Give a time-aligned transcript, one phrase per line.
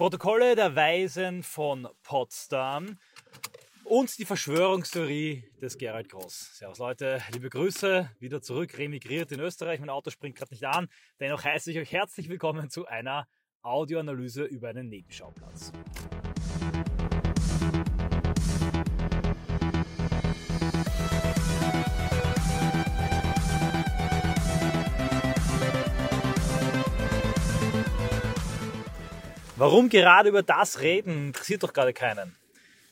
[0.00, 2.98] Protokolle der Weisen von Potsdam
[3.84, 6.52] und die Verschwörungstheorie des Gerald Groß.
[6.54, 9.78] Servus Leute, liebe Grüße, wieder zurück, remigriert in Österreich.
[9.78, 10.88] Mein Auto springt gerade nicht an.
[11.20, 13.28] Dennoch heiße ich euch herzlich willkommen zu einer
[13.60, 15.70] Audioanalyse über einen Nebenschauplatz.
[29.60, 32.34] Warum gerade über das reden, interessiert doch gerade keinen.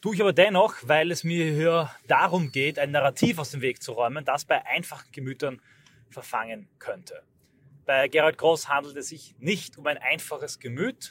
[0.03, 3.83] Tue ich aber dennoch, weil es mir hier darum geht, ein Narrativ aus dem Weg
[3.83, 5.63] zu räumen, das bei einfachen Gemütern
[6.11, 7.23] verfangen könnte.
[7.87, 11.11] Bei Gerald Groß handelt es sich nicht um ein einfaches Gemüt,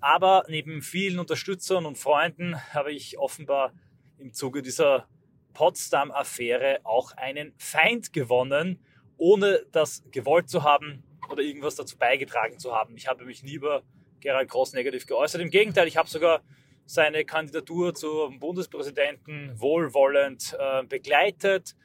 [0.00, 3.74] aber neben vielen Unterstützern und Freunden habe ich offenbar
[4.16, 5.06] im Zuge dieser
[5.52, 8.82] Potsdam-Affäre auch einen Feind gewonnen,
[9.18, 12.96] ohne das gewollt zu haben oder irgendwas dazu beigetragen zu haben.
[12.96, 13.82] Ich habe mich nie über
[14.24, 15.42] Gerald Groß negativ geäußert.
[15.42, 16.40] Im Gegenteil, ich habe sogar
[16.86, 21.76] seine Kandidatur zum Bundespräsidenten wohlwollend äh, begleitet,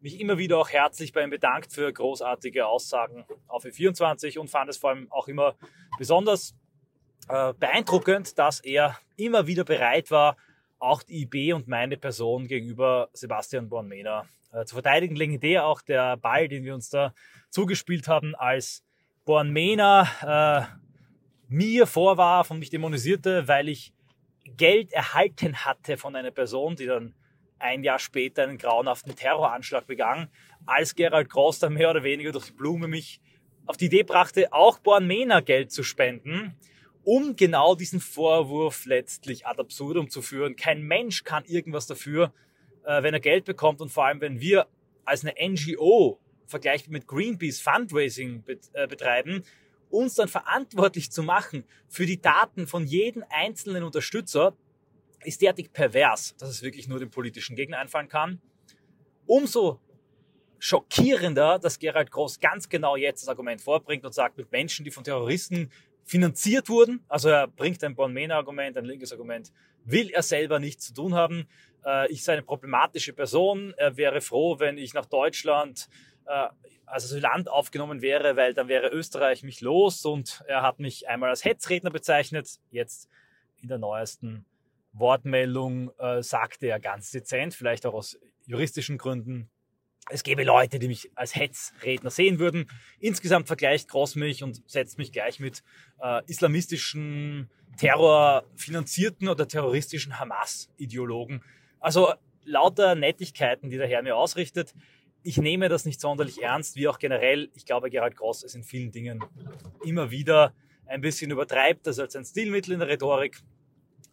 [0.00, 4.70] mich immer wieder auch herzlich bei ihm bedankt für großartige Aussagen auf E24 und fand
[4.70, 5.56] es vor allem auch immer
[5.98, 6.54] besonders
[7.28, 10.36] äh, beeindruckend, dass er immer wieder bereit war,
[10.78, 15.16] auch die IB und meine Person gegenüber Sebastian Bornmena äh, zu verteidigen.
[15.16, 17.12] Legendär auch der Ball, den wir uns da
[17.50, 18.84] zugespielt haben, als
[19.24, 20.87] Bornmena äh,
[21.48, 23.92] mir vorwarf und mich dämonisierte, weil ich
[24.56, 27.14] Geld erhalten hatte von einer Person, die dann
[27.58, 30.28] ein Jahr später einen grauenhaften Terroranschlag begangen,
[30.66, 33.20] als Gerald Gross dann mehr oder weniger durch die Blume mich
[33.66, 36.56] auf die Idee brachte, auch Born Mena Geld zu spenden,
[37.04, 40.56] um genau diesen Vorwurf letztlich ad absurdum zu führen.
[40.56, 42.32] Kein Mensch kann irgendwas dafür,
[42.84, 44.66] äh, wenn er Geld bekommt und vor allem, wenn wir
[45.04, 49.42] als eine NGO vergleichbar mit Greenpeace Fundraising äh, betreiben,
[49.90, 54.56] uns dann verantwortlich zu machen für die Daten von jedem einzelnen Unterstützer,
[55.24, 58.40] ist derartig pervers, dass es wirklich nur dem politischen Gegner einfallen kann.
[59.26, 59.80] Umso
[60.58, 64.90] schockierender, dass Gerald Groß ganz genau jetzt das Argument vorbringt und sagt, mit Menschen, die
[64.90, 65.70] von Terroristen
[66.04, 69.52] finanziert wurden, also er bringt ein Bon-Mena-Argument, ein linkes Argument,
[69.84, 71.46] will er selber nichts zu tun haben.
[71.84, 73.74] Äh, ich sei eine problematische Person.
[73.76, 75.88] Er wäre froh, wenn ich nach Deutschland
[76.28, 76.48] äh,
[76.86, 81.30] also Land aufgenommen wäre, weil dann wäre Österreich mich los und er hat mich einmal
[81.30, 82.58] als Hetzredner bezeichnet.
[82.70, 83.08] Jetzt
[83.60, 84.46] in der neuesten
[84.92, 89.50] Wortmeldung äh, sagte er ganz dezent, vielleicht auch aus juristischen Gründen,
[90.10, 92.70] es gäbe Leute, die mich als Hetzredner sehen würden.
[92.98, 95.62] Insgesamt vergleicht Gross mich und setzt mich gleich mit
[96.00, 101.42] äh, islamistischen, terrorfinanzierten oder terroristischen Hamas-Ideologen.
[101.78, 104.74] Also lauter Nettigkeiten, die der Herr mir ausrichtet
[105.28, 107.50] ich nehme das nicht sonderlich ernst, wie auch generell.
[107.54, 109.22] Ich glaube, Gerald Gross ist in vielen Dingen
[109.84, 110.54] immer wieder
[110.86, 113.42] ein bisschen übertreibt, das als ein Stilmittel in der Rhetorik.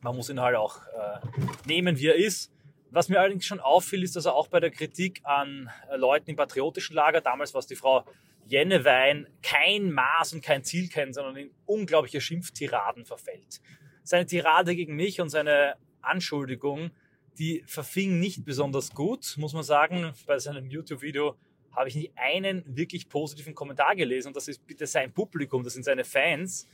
[0.02, 1.20] Man muss ihn halt auch äh,
[1.68, 2.52] nehmen, wie er ist.
[2.92, 6.32] Was mir allerdings schon auffiel, ist, dass er auch bei der Kritik an äh, Leuten
[6.32, 8.04] im patriotischen Lager, damals was die Frau
[8.46, 13.62] Jennewein, kein Maß und kein Ziel kennt, sondern in unglaubliche Schimpftiraden verfällt.
[14.04, 16.92] Seine Tirade gegen mich und seine Anschuldigung
[17.38, 20.14] die verfing nicht besonders gut, muss man sagen.
[20.26, 21.36] Bei seinem YouTube-Video
[21.72, 25.74] habe ich nicht einen wirklich positiven Kommentar gelesen und das ist bitte sein Publikum, das
[25.74, 26.68] sind seine Fans.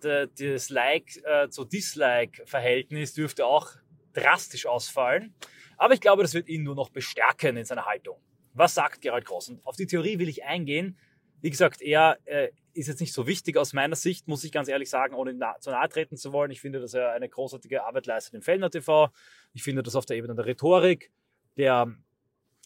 [0.00, 3.72] Das Like äh, zu Dislike-Verhältnis dürfte auch
[4.12, 5.34] drastisch ausfallen.
[5.78, 8.18] Aber ich glaube, das wird ihn nur noch bestärken in seiner Haltung.
[8.52, 9.48] Was sagt Gerald Gross?
[9.48, 10.98] Und auf die Theorie will ich eingehen.
[11.40, 14.68] Wie gesagt, er äh, ist jetzt nicht so wichtig aus meiner Sicht, muss ich ganz
[14.68, 16.50] ehrlich sagen, ohne na zu nahe treten zu wollen.
[16.50, 19.10] Ich finde, dass er eine großartige Arbeit leistet im Fellner TV.
[19.56, 21.10] Ich finde das auf der Ebene der Rhetorik,
[21.56, 21.90] der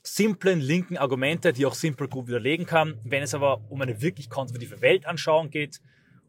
[0.03, 2.99] simplen linken Argumente, die auch simpel gut widerlegen kann.
[3.05, 5.81] Wenn es aber um eine wirklich konservative Weltanschauung geht,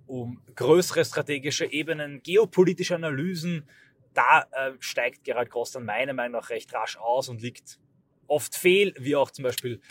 [0.05, 3.67] um größere strategische Ebenen, geopolitische Analysen,
[4.13, 7.79] da äh, steigt Gerald Gross dann meiner Meinung nach recht rasch aus und liegt
[8.27, 9.81] oft fehl, wie auch zum Beispiel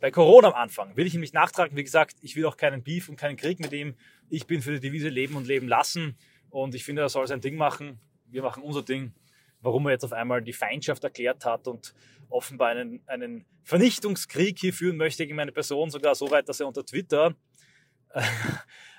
[0.00, 1.76] bei Corona am Anfang will ich ihm nicht nachtragen.
[1.76, 3.94] Wie gesagt, ich will auch keinen Beef und keinen Krieg mit ihm.
[4.28, 6.16] Ich bin für die Devise Leben und Leben lassen.
[6.48, 8.00] Und ich finde, er soll sein Ding machen.
[8.26, 9.12] Wir machen unser Ding.
[9.62, 11.94] Warum er jetzt auf einmal die Feindschaft erklärt hat und
[12.28, 16.68] offenbar einen, einen Vernichtungskrieg hier führen möchte gegen meine Person, sogar so weit, dass er
[16.68, 17.34] unter Twitter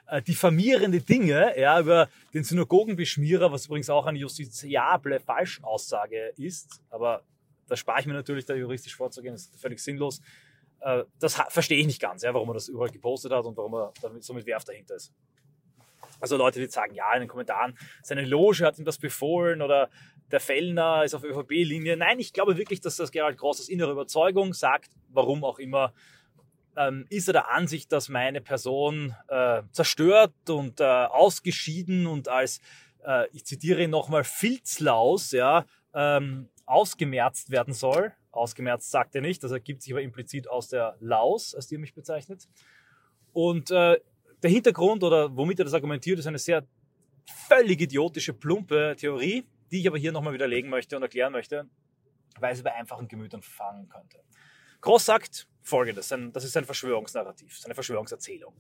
[0.08, 7.24] äh, diffamierende Dinge ja, über den Synagogenbeschmierer, was übrigens auch eine justiziable Falschaussage ist, aber
[7.68, 10.22] da spare ich mir natürlich, da juristisch vorzugehen, das ist völlig sinnlos
[10.82, 13.74] äh, das verstehe ich nicht ganz, ja, warum er das überall gepostet hat und warum
[13.76, 15.14] er damit so Werf dahinter ist.
[16.20, 19.90] Also Leute, die sagen, ja, in den Kommentaren, seine Loge hat ihm das befohlen oder
[20.32, 21.98] der Fellner ist auf ÖVP-Linie.
[21.98, 25.94] Nein, ich glaube wirklich, dass das Gerald Gross aus innerer Überzeugung sagt, warum auch immer,
[26.78, 32.62] ähm, ist er der Ansicht, dass meine Person äh, zerstört und äh, ausgeschieden und als
[33.06, 38.14] äh, ich zitiere ihn nochmal, Filzlaus, ja, ähm, ausgemerzt werden soll.
[38.32, 41.80] Ausgemerzt sagt er nicht, das ergibt sich aber implizit aus der Laus, als die er
[41.80, 42.48] mich bezeichnet.
[43.34, 44.00] Und äh,
[44.42, 46.66] der Hintergrund oder womit er das argumentiert, ist eine sehr
[47.48, 51.70] völlig idiotische, plumpe Theorie, die ich aber hier nochmal widerlegen möchte und erklären möchte,
[52.40, 54.20] weil sie bei einfachen Gemütern verfangen könnte.
[54.82, 58.54] Gross sagt folgendes, das ist ein Verschwörungsnarrativ, eine Verschwörungserzählung.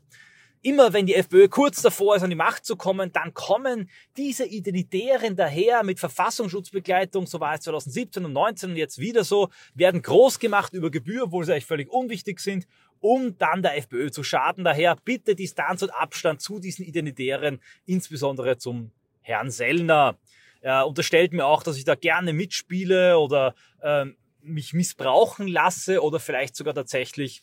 [0.63, 4.46] Immer wenn die FPÖ kurz davor ist, an die Macht zu kommen, dann kommen diese
[4.46, 10.04] Identitären daher mit Verfassungsschutzbegleitung, so war es 2017 und 2019 und jetzt wieder so, werden
[10.04, 12.68] groß gemacht über Gebühr, obwohl sie eigentlich völlig unwichtig sind,
[13.00, 14.64] um dann der FPÖ zu schaden.
[14.64, 18.92] Daher bitte Distanz und Abstand zu diesen Identitären, insbesondere zum
[19.22, 20.19] Herrn Sellner.
[20.62, 26.19] Er unterstellt mir auch, dass ich da gerne mitspiele oder ähm, mich missbrauchen lasse oder
[26.19, 27.42] vielleicht sogar tatsächlich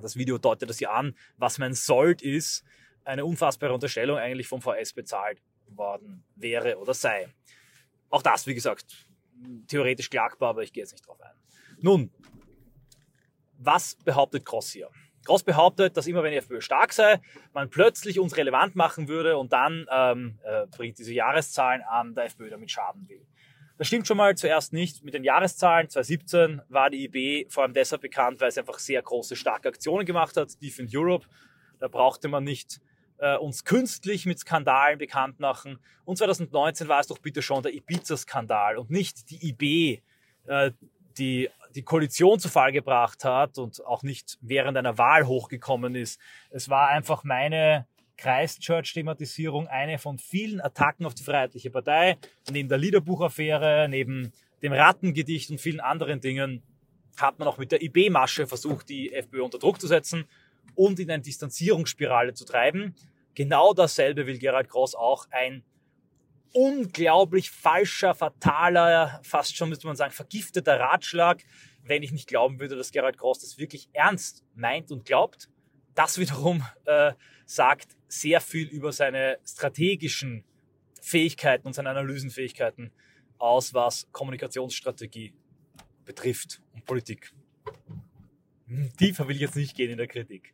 [0.00, 2.64] das Video deutet das ja an, was mein Sold ist,
[3.04, 7.28] eine unfassbare Unterstellung eigentlich vom VS bezahlt worden wäre oder sei.
[8.10, 9.06] Auch das, wie gesagt,
[9.66, 11.34] theoretisch klagbar, aber ich gehe jetzt nicht drauf ein.
[11.80, 12.10] Nun,
[13.58, 14.88] was behauptet Gross hier?
[15.28, 17.20] Gross behauptet, dass immer wenn die FPÖ stark sei,
[17.52, 22.24] man plötzlich uns relevant machen würde und dann ähm, äh, bringt diese Jahreszahlen an, der
[22.24, 23.26] FPÖ damit schaden will.
[23.76, 25.90] Das stimmt schon mal zuerst nicht mit den Jahreszahlen.
[25.90, 30.06] 2017 war die IB vor allem deshalb bekannt, weil es einfach sehr große, starke Aktionen
[30.06, 30.60] gemacht hat.
[30.62, 31.26] Deep Europe.
[31.78, 32.80] Da brauchte man nicht
[33.18, 35.78] äh, uns künstlich mit Skandalen bekannt machen.
[36.06, 40.02] Und 2019 war es doch bitte schon der Ibiza-Skandal und nicht die IB,
[40.46, 40.72] äh,
[41.18, 46.20] die die Koalition zu Fall gebracht hat und auch nicht während einer Wahl hochgekommen ist.
[46.50, 47.86] Es war einfach meine
[48.16, 52.18] Christchurch-Thematisierung eine von vielen Attacken auf die Freiheitliche Partei.
[52.50, 56.64] Neben der Liederbuchaffäre, neben dem Rattengedicht und vielen anderen Dingen
[57.16, 60.24] hat man auch mit der IB-Masche versucht, die FPÖ unter Druck zu setzen
[60.74, 62.96] und in eine Distanzierungsspirale zu treiben.
[63.36, 65.62] Genau dasselbe will Gerald Gross auch ein
[66.52, 71.44] unglaublich falscher, fataler, fast schon müsste man sagen, vergifteter Ratschlag,
[71.88, 75.48] wenn ich nicht glauben würde, dass Gerald Gross das wirklich ernst meint und glaubt.
[75.94, 77.12] Das wiederum äh,
[77.46, 80.44] sagt sehr viel über seine strategischen
[81.00, 82.92] Fähigkeiten und seine Analysenfähigkeiten
[83.38, 85.34] aus, was Kommunikationsstrategie
[86.04, 87.32] betrifft und Politik.
[88.66, 90.52] Hm, tiefer will ich jetzt nicht gehen in der Kritik.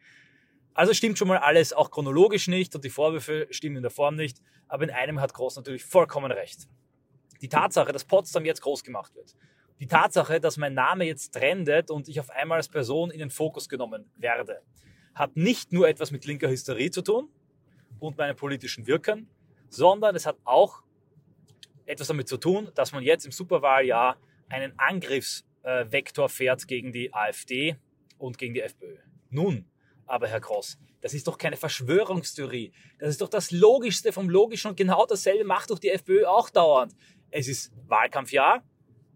[0.72, 4.16] Also stimmt schon mal alles auch chronologisch nicht und die Vorwürfe stimmen in der Form
[4.16, 6.68] nicht, aber in einem hat Groß natürlich vollkommen recht.
[7.40, 9.36] Die Tatsache, dass Potsdam jetzt groß gemacht wird,
[9.80, 13.30] die Tatsache, dass mein Name jetzt trendet und ich auf einmal als Person in den
[13.30, 14.62] Fokus genommen werde,
[15.14, 17.28] hat nicht nur etwas mit linker Hysterie zu tun
[17.98, 19.28] und meinem politischen Wirken,
[19.68, 20.82] sondern es hat auch
[21.86, 24.16] etwas damit zu tun, dass man jetzt im Superwahljahr
[24.48, 27.76] einen Angriffsvektor fährt gegen die AfD
[28.18, 28.96] und gegen die FPÖ.
[29.30, 29.66] Nun,
[30.06, 32.72] aber Herr Gross, das ist doch keine Verschwörungstheorie.
[32.98, 36.48] Das ist doch das Logischste vom Logischen und genau dasselbe macht doch die FPÖ auch
[36.50, 36.94] dauernd.
[37.30, 38.62] Es ist Wahlkampfjahr,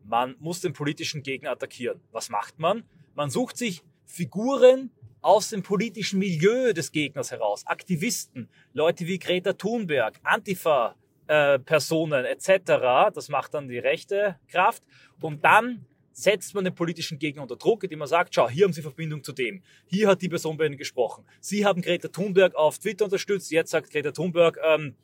[0.09, 2.01] man muss den politischen Gegner attackieren.
[2.13, 2.85] Was macht man?
[3.15, 4.91] Man sucht sich Figuren,
[5.21, 10.95] aus dem politischen Milieu des Gegners heraus, Aktivisten, Leute wie Greta Thunberg, Antifa,
[11.27, 13.11] äh, Personen etc.
[13.13, 14.83] Das macht dann die rechte Kraft.
[15.21, 18.73] Und dann setzt man den politischen Gegner unter Druck, indem man sagt, schau, hier haben
[18.73, 19.63] Sie Verbindung zu dem.
[19.87, 21.25] Hier hat die Person bei Ihnen gesprochen.
[21.41, 23.51] Sie haben Greta Thunberg auf Twitter unterstützt.
[23.51, 24.95] Jetzt sagt Greta Thunberg ähm,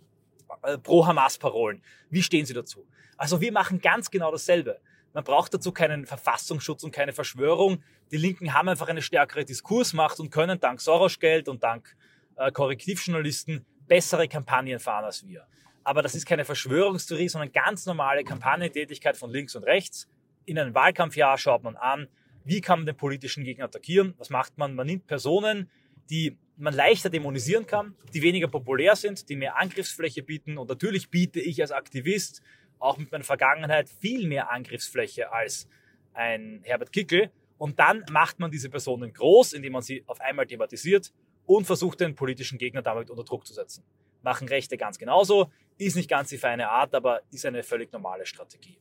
[0.63, 1.83] äh, pro Hamas-Parolen.
[2.11, 2.87] Wie stehen Sie dazu?
[3.17, 4.81] Also wir machen ganz genau dasselbe.
[5.15, 7.83] Man braucht dazu keinen Verfassungsschutz und keine Verschwörung.
[8.11, 11.97] Die Linken haben einfach eine stärkere Diskursmacht und können dank Soros-Geld und dank
[12.35, 15.47] äh, Korrektivjournalisten bessere Kampagnen fahren als wir.
[15.85, 20.09] Aber das ist keine Verschwörungstheorie, sondern ganz normale Kampagnentätigkeit von links und rechts.
[20.47, 22.09] In einem Wahlkampfjahr schaut man an,
[22.45, 24.15] wie kann man den politischen Gegner attackieren?
[24.19, 24.75] Was macht man?
[24.75, 25.71] Man nimmt Personen,
[26.11, 30.59] die man leichter dämonisieren kann, die weniger populär sind, die mehr Angriffsfläche bieten.
[30.59, 32.43] Und natürlich biete ich als Aktivist
[32.79, 35.69] auch mit meiner Vergangenheit viel mehr Angriffsfläche als
[36.13, 37.31] ein Herbert Kickel.
[37.59, 41.13] Und dann macht man diese Personen groß, indem man sie auf einmal thematisiert
[41.47, 43.85] und versucht, den politischen Gegner damit unter Druck zu setzen.
[44.23, 48.27] Machen Rechte ganz genauso, ist nicht ganz die feine Art, aber ist eine völlig normale
[48.27, 48.79] Strategie.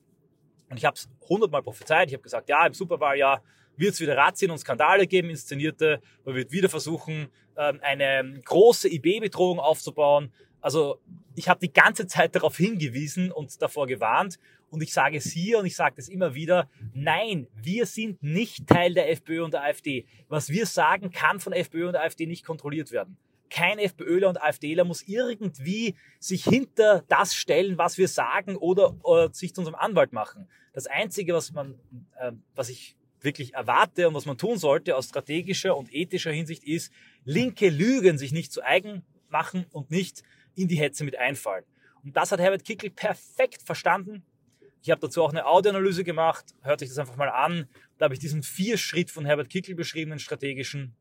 [0.69, 2.07] Und ich habe es hundertmal prophezeit.
[2.07, 3.43] Ich habe gesagt, ja, im Superwahljahr
[3.75, 6.01] wird es wieder Razzien und Skandale geben, inszenierte.
[6.23, 10.31] Man wird wieder versuchen, ähm, eine große IB-Bedrohung aufzubauen.
[10.63, 10.99] Also
[11.35, 14.39] ich habe die ganze Zeit darauf hingewiesen und davor gewarnt.
[14.69, 18.65] Und ich sage es hier und ich sage es immer wieder, nein, wir sind nicht
[18.65, 20.05] Teil der FPÖ und der AfD.
[20.29, 23.17] Was wir sagen, kann von FPÖ und AfD nicht kontrolliert werden.
[23.49, 29.31] Kein FPÖler und AfDler muss irgendwie sich hinter das stellen, was wir sagen oder, oder
[29.31, 30.47] sich zu unserem Anwalt machen.
[30.71, 31.75] Das Einzige, was man,
[32.19, 36.63] äh, was ich wirklich erwarte und was man tun sollte aus strategischer und ethischer Hinsicht
[36.63, 36.91] ist,
[37.25, 40.23] linke Lügen sich nicht zu eigen machen und nicht
[40.55, 41.65] in die Hetze mit einfallen.
[42.03, 44.25] Und das hat Herbert Kickel perfekt verstanden.
[44.81, 46.53] Ich habe dazu auch eine Audioanalyse gemacht.
[46.61, 47.69] Hört euch das einfach mal an.
[47.97, 50.95] Da habe ich diesen Vier-Schritt von Herbert Kickel beschrieben, den strategischen,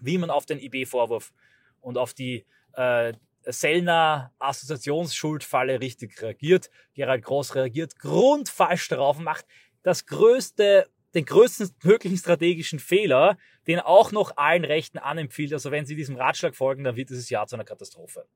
[0.00, 1.32] wie man auf den IB-Vorwurf
[1.80, 3.12] und auf die äh,
[3.44, 6.70] Sellner Assoziationsschuldfalle richtig reagiert.
[6.94, 9.46] Gerald Groß reagiert grundfalsch darauf und macht
[9.82, 13.36] das größte, den größten möglichen strategischen Fehler,
[13.66, 15.52] den auch noch allen Rechten anempfiehlt.
[15.52, 18.26] Also wenn Sie diesem Ratschlag folgen, dann wird dieses Jahr zu einer Katastrophe.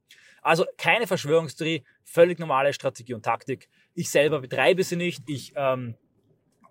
[0.43, 3.69] Also keine Verschwörungstheorie, völlig normale Strategie und Taktik.
[3.95, 5.23] Ich selber betreibe sie nicht.
[5.27, 5.95] Ich ähm,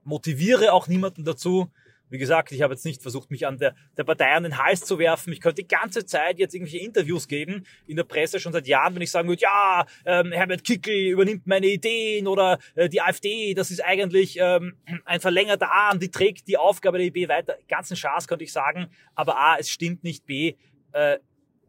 [0.04, 1.72] motiviere auch niemanden dazu.
[2.14, 4.82] Wie gesagt, ich habe jetzt nicht versucht, mich an der, der Partei an den Hals
[4.82, 5.34] zu werfen.
[5.34, 8.94] Ich könnte die ganze Zeit jetzt irgendwelche Interviews geben in der Presse schon seit Jahren,
[8.94, 13.56] wenn ich sagen würde, ja, ähm, Herbert Kickel übernimmt meine Ideen oder äh, die AfD,
[13.56, 17.58] das ist eigentlich ähm, ein verlängerter Arm, die trägt die Aufgabe der IB weiter.
[17.68, 18.92] Ganzen Schaß könnte ich sagen.
[19.16, 20.28] Aber A, es stimmt nicht.
[20.28, 20.54] B,
[20.92, 21.18] äh,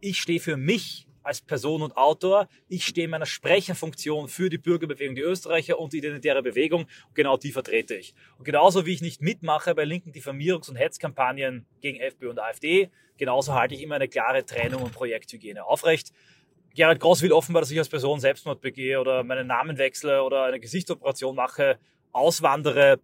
[0.00, 2.48] ich stehe für mich als Person und Autor.
[2.68, 6.82] Ich stehe in meiner Sprecherfunktion für die Bürgerbewegung, die Österreicher und die identitäre Bewegung.
[7.08, 8.14] Und genau die vertrete ich.
[8.38, 12.90] Und genauso wie ich nicht mitmache bei linken Diffamierungs- und Hetzkampagnen gegen FPÖ und AfD,
[13.16, 16.12] genauso halte ich immer eine klare Trennung und Projekthygiene aufrecht.
[16.74, 20.44] Gerald Gross will offenbar, dass ich als Person Selbstmord begehe oder meinen Namen wechsle oder
[20.44, 21.78] eine Gesichtsoperation mache,
[22.12, 23.00] auswandere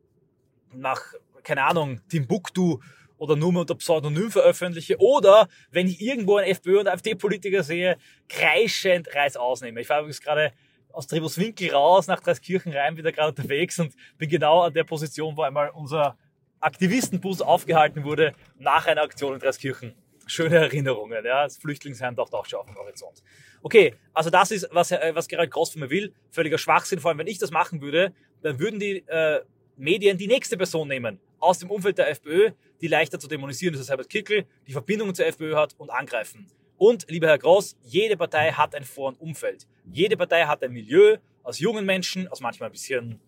[0.74, 1.00] nach,
[1.42, 2.80] keine Ahnung, Timbuktu
[3.20, 7.98] oder nur unter Pseudonym veröffentliche oder wenn ich irgendwo einen FPÖ- und AfD-Politiker sehe,
[8.28, 9.82] kreischend Reiß ausnehme.
[9.82, 10.52] Ich fahre übrigens gerade
[10.90, 15.36] aus Tribuswinkel raus, nach Dreiskirchen rein, wieder gerade unterwegs und bin genau an der Position,
[15.36, 16.16] wo einmal unser
[16.60, 19.94] Aktivistenbus aufgehalten wurde nach einer Aktion in Dreiskirchen.
[20.26, 21.44] Schöne Erinnerungen, ja.
[21.44, 23.22] Das Flüchtlingsheim taucht auch schon auf dem Horizont.
[23.62, 26.14] Okay, also das ist, was, äh, was Gerald Gross von mir will.
[26.30, 27.00] Völliger Schwachsinn.
[27.00, 29.40] Vor allem, wenn ich das machen würde, dann würden die äh,
[29.80, 32.50] Medien die nächste Person nehmen aus dem Umfeld der FPÖ,
[32.82, 36.46] die leichter zu dämonisieren ist als Herbert Kickel, die Verbindungen zur FPÖ hat und angreifen.
[36.76, 39.66] Und, lieber Herr Gross, jede Partei hat ein Vor- und Umfeld.
[39.90, 43.20] Jede Partei hat ein Milieu aus jungen Menschen, aus manchmal ein bisschen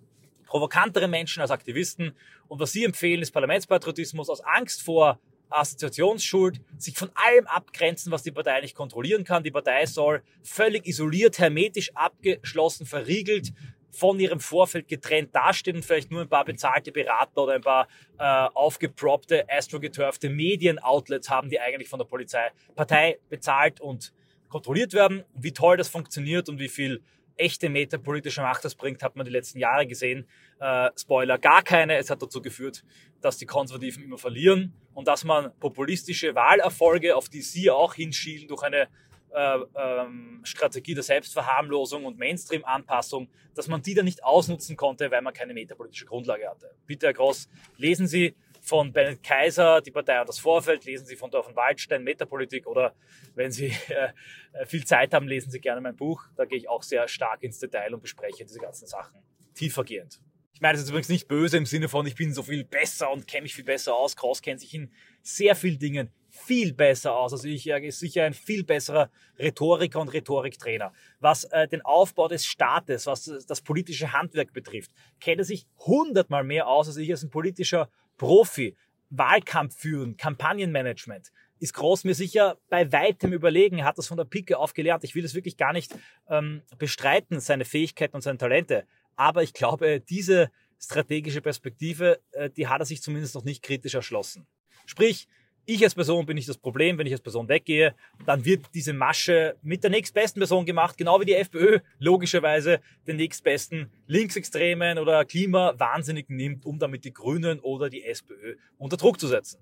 [0.47, 2.13] provokanteren Menschen, als Aktivisten.
[2.49, 5.19] Und was Sie empfehlen, ist Parlamentspatriotismus aus Angst vor
[5.49, 9.43] Assoziationsschuld, sich von allem abgrenzen, was die Partei nicht kontrollieren kann.
[9.43, 13.53] Die Partei soll völlig isoliert, hermetisch abgeschlossen, verriegelt
[13.93, 17.87] von ihrem Vorfeld getrennt dastehen und vielleicht nur ein paar bezahlte Berater oder ein paar
[18.19, 24.13] äh, aufgeproppte, astrogetürfte Medienoutlets haben, die eigentlich von der Polizei, Partei bezahlt und
[24.49, 25.25] kontrolliert werden.
[25.35, 27.03] Wie toll das funktioniert und wie viel
[27.37, 30.27] echte metapolitische Macht das bringt, hat man die letzten Jahre gesehen.
[30.59, 31.97] Äh, Spoiler, gar keine.
[31.97, 32.85] Es hat dazu geführt,
[33.21, 38.49] dass die Konservativen immer verlieren und dass man populistische Wahlerfolge, auf die sie auch hinschielen,
[38.49, 38.89] durch eine
[39.35, 45.23] äh, ähm, Strategie der Selbstverharmlosung und Mainstream-Anpassung, dass man die dann nicht ausnutzen konnte, weil
[45.23, 46.75] man keine metapolitische Grundlage hatte.
[46.87, 51.17] Bitte, Herr Gross, lesen Sie von Bennett Kaiser, die Partei und das Vorfeld, lesen Sie
[51.17, 52.95] von Dorf und Waldstein, Metapolitik oder
[53.35, 56.25] wenn Sie äh, viel Zeit haben, lesen Sie gerne mein Buch.
[56.37, 59.21] Da gehe ich auch sehr stark ins Detail und bespreche diese ganzen Sachen
[59.55, 60.21] tiefergehend.
[60.55, 63.11] Ich meine, das ist übrigens nicht böse im Sinne von, ich bin so viel besser
[63.11, 64.15] und kenne mich viel besser aus.
[64.15, 67.33] Gross kennt sich in sehr vielen Dingen viel besser aus.
[67.33, 70.93] Also ich ist sicher ein viel besserer Rhetoriker und Rhetoriktrainer.
[71.21, 76.43] Was äh, den Aufbau des Staates, was das politische Handwerk betrifft, kennt er sich hundertmal
[76.43, 78.77] mehr aus als ich als ein politischer Profi.
[79.15, 83.79] Wahlkampf führen, Kampagnenmanagement ist Groß mir sicher bei weitem überlegen.
[83.79, 85.05] Er hat das von der Pike auf gelernt.
[85.05, 85.95] Ich will das wirklich gar nicht
[86.29, 88.85] ähm, bestreiten, seine Fähigkeiten und seine Talente.
[89.15, 93.95] Aber ich glaube, diese strategische Perspektive, äh, die hat er sich zumindest noch nicht kritisch
[93.95, 94.47] erschlossen.
[94.87, 95.29] Sprich,
[95.65, 97.95] ich als Person bin nicht das Problem, wenn ich als Person weggehe,
[98.27, 103.17] dann wird diese Masche mit der nächstbesten Person gemacht, genau wie die FPÖ logischerweise den
[103.17, 109.29] nächstbesten Linksextremen oder Klimawahnsinnigen nimmt, um damit die Grünen oder die SPÖ unter Druck zu
[109.29, 109.61] setzen.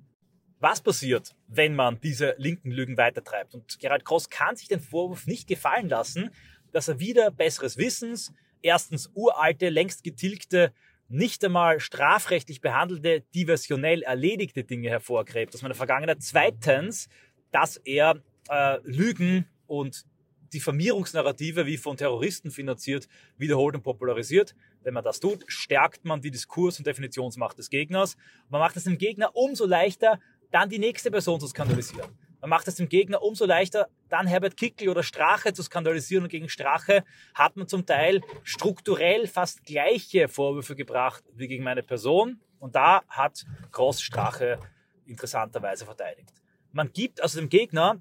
[0.59, 3.55] Was passiert, wenn man diese linken Lügen weitertreibt?
[3.55, 6.31] Und Gerald Kross kann sich den Vorwurf nicht gefallen lassen,
[6.73, 10.73] dass er wieder besseres Wissens, erstens uralte, längst getilgte
[11.11, 16.23] nicht einmal strafrechtlich behandelte, diversionell erledigte Dinge hervorgräbt aus meiner Vergangenheit.
[16.23, 17.09] Zweitens,
[17.51, 20.07] dass er äh, Lügen und
[20.55, 24.55] Diffamierungsnarrative wie von Terroristen finanziert wiederholt und popularisiert.
[24.83, 28.17] Wenn man das tut, stärkt man die Diskurs- und Definitionsmacht des Gegners.
[28.49, 32.11] Man macht es dem Gegner umso leichter, dann die nächste Person zu skandalisieren.
[32.41, 36.25] Man macht es dem Gegner umso leichter, dann Herbert Kickel oder Strache zu skandalisieren.
[36.25, 37.05] Und gegen Strache
[37.35, 42.41] hat man zum Teil strukturell fast gleiche Vorwürfe gebracht wie gegen meine Person.
[42.59, 44.59] Und da hat Gross Strache
[45.07, 46.33] interessanterweise verteidigt.
[46.73, 48.01] Man gibt also dem Gegner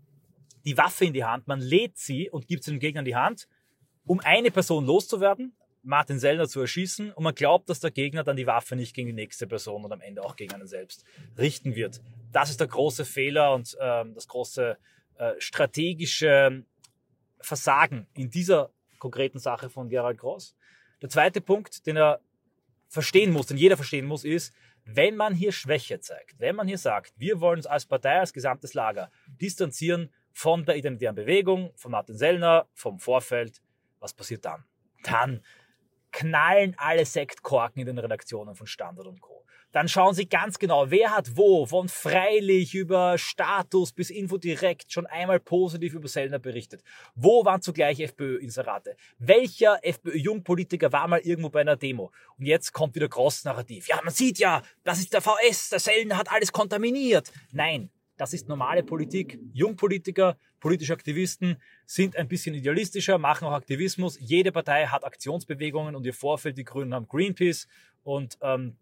[0.65, 3.15] die Waffe in die Hand, man lädt sie und gibt sie dem Gegner in die
[3.15, 3.47] Hand,
[4.05, 8.35] um eine Person loszuwerden, Martin Sellner zu erschießen und man glaubt, dass der Gegner dann
[8.35, 11.05] die Waffe nicht gegen die nächste Person und am Ende auch gegen einen selbst
[11.37, 12.01] richten wird.
[12.31, 14.77] Das ist der große Fehler und ähm, das große
[15.17, 16.63] äh, strategische
[17.39, 20.55] Versagen in dieser konkreten Sache von Gerald Gross.
[21.01, 22.19] Der zweite Punkt, den er
[22.87, 24.53] verstehen muss, den jeder verstehen muss, ist,
[24.85, 28.33] wenn man hier Schwäche zeigt, wenn man hier sagt, wir wollen uns als Partei, als
[28.33, 33.61] gesamtes Lager distanzieren von der identitären Bewegung, von Martin Sellner, vom Vorfeld,
[33.99, 34.65] was passiert dann?
[35.03, 35.43] Dann
[36.11, 39.38] knallen alle Sektkorken in den Redaktionen von Standard und Co
[39.71, 44.91] dann schauen Sie ganz genau, wer hat wo, von Freilich über Status bis Info direkt
[44.91, 46.83] schon einmal positiv über Sellner berichtet.
[47.15, 48.95] Wo waren zugleich FPÖ-Inserate?
[49.19, 52.11] Welcher FPÖ-Jungpolitiker war mal irgendwo bei einer Demo?
[52.37, 53.87] Und jetzt kommt wieder Gross-Narrativ.
[53.87, 57.31] Ja, man sieht ja, das ist der VS, der Sellner hat alles kontaminiert.
[57.51, 59.39] Nein, das ist normale Politik.
[59.53, 64.17] Jungpolitiker, politische Aktivisten sind ein bisschen idealistischer, machen auch Aktivismus.
[64.19, 67.67] Jede Partei hat Aktionsbewegungen und ihr Vorfeld, die Grünen haben Greenpeace
[68.03, 68.75] und ähm,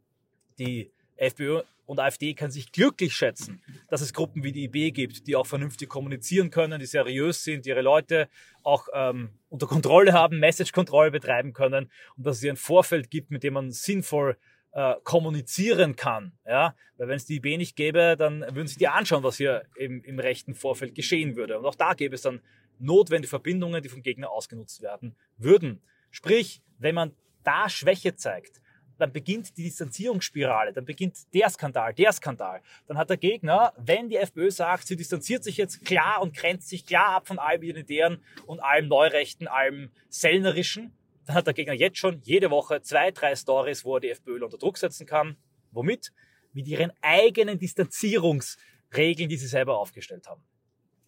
[0.59, 5.25] die FPÖ und AfD kann sich glücklich schätzen, dass es Gruppen wie die IB gibt,
[5.25, 8.27] die auch vernünftig kommunizieren können, die seriös sind, die ihre Leute
[8.61, 13.31] auch ähm, unter Kontrolle haben, Message-Kontrolle betreiben können und dass es hier ein Vorfeld gibt,
[13.31, 14.37] mit dem man sinnvoll
[14.73, 16.33] äh, kommunizieren kann.
[16.45, 16.75] Ja?
[16.97, 20.03] Weil wenn es die IB nicht gäbe, dann würden sich die anschauen, was hier im,
[20.03, 21.57] im rechten Vorfeld geschehen würde.
[21.57, 22.41] Und auch da gäbe es dann
[22.79, 25.81] notwendige Verbindungen, die vom Gegner ausgenutzt werden würden.
[26.11, 28.61] Sprich, wenn man da Schwäche zeigt,
[28.97, 32.61] dann beginnt die Distanzierungsspirale, dann beginnt der Skandal, der Skandal.
[32.87, 36.69] Dann hat der Gegner, wenn die FPÖ sagt, sie distanziert sich jetzt klar und grenzt
[36.69, 40.93] sich klar ab von allem Identitären und allem Neurechten, allem Sellnerischen,
[41.27, 44.43] dann hat der Gegner jetzt schon jede Woche zwei, drei Stories, wo er die FPÖ
[44.43, 45.35] unter Druck setzen kann.
[45.71, 46.13] Womit?
[46.53, 50.41] Mit ihren eigenen Distanzierungsregeln, die sie selber aufgestellt haben.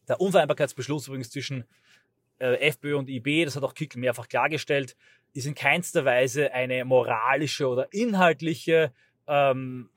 [0.09, 1.63] Der Unvereinbarkeitsbeschluss übrigens zwischen
[2.39, 4.97] äh, FPÖ und IB, das hat auch Kickel mehrfach klargestellt,
[5.33, 8.91] ist in keinster Weise eine moralische oder inhaltliche
[9.27, 9.89] ähm,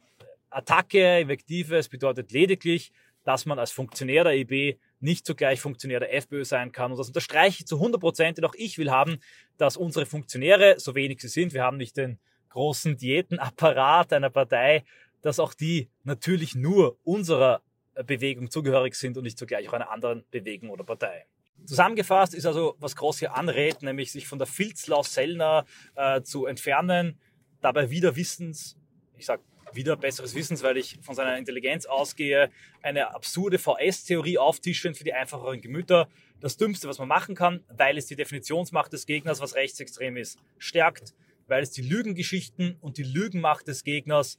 [0.51, 1.77] Attacke, Invektive.
[1.77, 2.93] Es bedeutet lediglich,
[3.25, 6.93] dass man als Funktionär der IB nicht zugleich Funktionär der FPÖ sein kann.
[6.93, 8.39] Und das unterstreiche ich zu 100 Prozent.
[8.39, 9.19] Denn auch ich will haben,
[9.57, 12.19] dass unsere Funktionäre, so wenig sie sind, wir haben nicht den
[12.51, 14.85] großen Diätenapparat einer Partei,
[15.23, 17.63] dass auch die natürlich nur unserer
[17.95, 21.27] Bewegung zugehörig sind und nicht zugleich auch einer anderen Bewegung oder Partei.
[21.65, 26.47] Zusammengefasst ist also, was Gross hier anrät, nämlich sich von der Filzlaus Sellner äh, zu
[26.47, 27.19] entfernen,
[27.61, 28.77] dabei wieder Wissens,
[29.17, 29.43] ich sage
[29.75, 32.51] wieder besseres Wissens, weil ich von seiner Intelligenz ausgehe,
[32.83, 36.09] eine absurde VS-Theorie auftischen für die einfacheren Gemüter.
[36.41, 40.39] Das Dümmste, was man machen kann, weil es die Definitionsmacht des Gegners, was rechtsextrem ist,
[40.59, 41.15] stärkt,
[41.47, 44.39] weil es die Lügengeschichten und die Lügenmacht des Gegners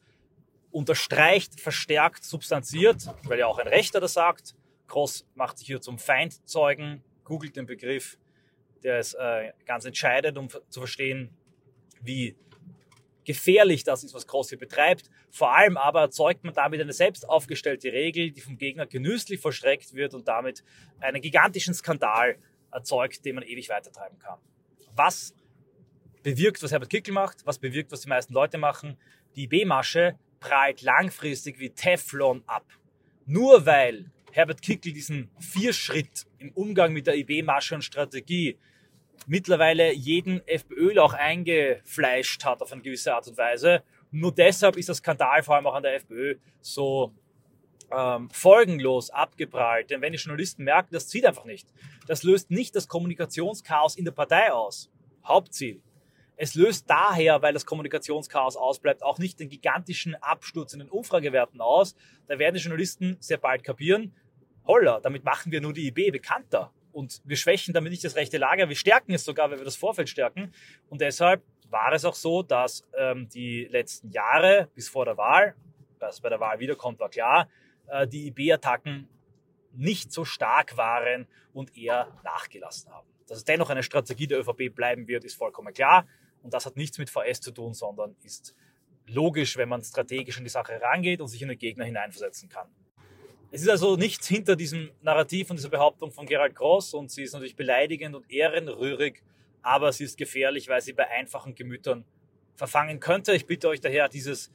[0.71, 4.55] unterstreicht, verstärkt, substanziert, weil ja auch ein Rechter das sagt.
[4.87, 8.17] Gross macht sich hier zum Feindzeugen googelt den Begriff,
[8.83, 11.29] der ist äh, ganz entscheidend, um zu verstehen,
[12.01, 12.35] wie
[13.23, 15.09] gefährlich das ist, was Cross hier betreibt.
[15.29, 19.93] Vor allem aber erzeugt man damit eine selbst aufgestellte Regel, die vom Gegner genüsslich verstreckt
[19.93, 20.63] wird und damit
[20.99, 22.37] einen gigantischen Skandal
[22.71, 24.39] erzeugt, den man ewig weitertreiben kann.
[24.95, 25.33] Was
[26.23, 28.97] bewirkt, was Herbert Kickel macht, was bewirkt, was die meisten Leute machen.
[29.35, 32.65] Die B-Masche prallt langfristig wie Teflon ab.
[33.25, 38.57] Nur weil Herbert Kickl diesen Vierschritt im Umgang mit der IB-Masche und Strategie
[39.27, 43.83] mittlerweile jeden FPÖ auch eingefleischt hat auf eine gewisse Art und Weise.
[44.09, 47.13] Nur deshalb ist der Skandal vor allem auch an der FPÖ so
[47.95, 49.91] ähm, folgenlos abgeprallt.
[49.91, 51.67] Denn wenn die Journalisten merken, das zieht einfach nicht.
[52.07, 54.89] Das löst nicht das Kommunikationschaos in der Partei aus.
[55.23, 55.79] Hauptziel.
[56.35, 61.61] Es löst daher, weil das Kommunikationschaos ausbleibt, auch nicht den gigantischen Absturz in den Umfragewerten
[61.61, 61.95] aus.
[62.27, 64.15] Da werden die Journalisten sehr bald kapieren,
[64.65, 66.71] holla, damit machen wir nur die IB bekannter.
[66.91, 69.75] Und wir schwächen damit nicht das rechte Lager, wir stärken es sogar, wenn wir das
[69.75, 70.53] Vorfeld stärken.
[70.89, 75.55] Und deshalb war es auch so, dass ähm, die letzten Jahre bis vor der Wahl,
[75.99, 77.49] dass bei der Wahl wiederkommt, war klar,
[77.87, 79.09] äh, die IB-Attacken
[79.73, 83.07] nicht so stark waren und eher nachgelassen haben.
[83.27, 86.05] Dass es dennoch eine Strategie der ÖVP bleiben wird, ist vollkommen klar.
[86.43, 88.55] Und das hat nichts mit VS zu tun, sondern ist
[89.07, 92.67] logisch, wenn man strategisch in die Sache rangeht und sich in den Gegner hineinversetzen kann.
[93.55, 97.21] Es ist also nichts hinter diesem Narrativ und dieser Behauptung von Gerald Gross und sie
[97.21, 99.21] ist natürlich beleidigend und ehrenrührig,
[99.61, 102.03] aber sie ist gefährlich, weil sie bei einfachen Gemütern
[102.55, 103.35] verfangen könnte.
[103.35, 104.51] Ich bitte euch daher, dieses,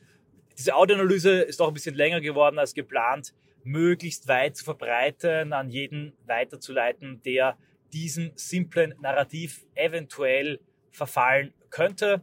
[0.58, 5.70] diese Audioanalyse ist auch ein bisschen länger geworden als geplant, möglichst weit zu verbreiten, an
[5.70, 7.56] jeden weiterzuleiten, der
[7.92, 10.58] diesem simplen Narrativ eventuell
[10.90, 12.22] verfallen könnte.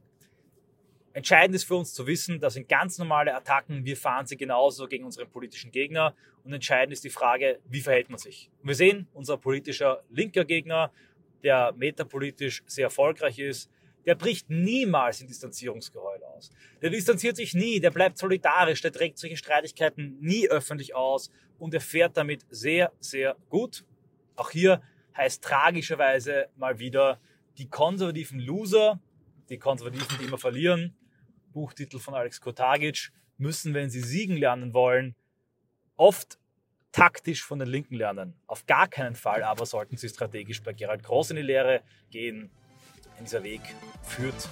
[1.16, 3.86] Entscheidend ist für uns zu wissen, das sind ganz normale Attacken.
[3.86, 6.14] Wir fahren sie genauso gegen unseren politischen Gegner.
[6.44, 8.52] Und entscheidend ist die Frage, wie verhält man sich?
[8.62, 10.92] Und wir sehen, unser politischer linker Gegner,
[11.42, 13.72] der metapolitisch sehr erfolgreich ist,
[14.06, 16.52] der bricht niemals in Distanzierungsgeheul aus.
[16.82, 21.74] Der distanziert sich nie, der bleibt solidarisch, der trägt solche Streitigkeiten nie öffentlich aus und
[21.74, 23.86] er fährt damit sehr, sehr gut.
[24.36, 24.82] Auch hier
[25.16, 27.22] heißt tragischerweise mal wieder,
[27.58, 29.00] Die konservativen Loser,
[29.48, 30.94] die Konservativen, die immer verlieren,
[31.56, 35.16] Buchtitel von Alex Kotagic, müssen, wenn sie siegen lernen wollen,
[35.96, 36.38] oft
[36.92, 38.36] taktisch von den Linken lernen.
[38.46, 42.52] Auf gar keinen Fall aber sollten sie strategisch bei Gerald Groß in die Lehre gehen.
[43.18, 43.62] Denn dieser Weg
[44.04, 44.50] führt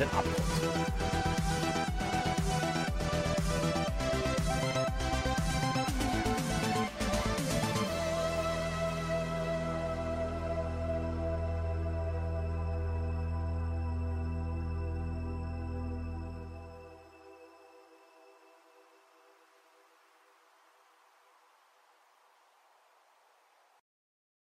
[0.00, 1.47] den Abgrund.